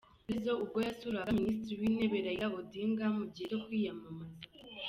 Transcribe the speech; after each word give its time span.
Prezzo 0.25 0.51
ubwo 0.63 0.77
yasuraga 0.87 1.37
Minisitiri 1.39 1.75
w'Intebe 1.81 2.17
Raila 2.25 2.47
Odinga 2.59 3.05
mu 3.15 3.23
gihe 3.33 3.47
cyo 3.51 3.59
kwiyamamaza. 3.65 4.45